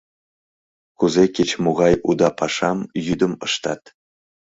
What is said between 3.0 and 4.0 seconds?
йӱдым ыштат.